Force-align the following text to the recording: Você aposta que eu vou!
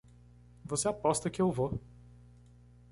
Você 0.65 0.87
aposta 0.87 1.29
que 1.29 1.39
eu 1.39 1.51
vou! 1.51 1.79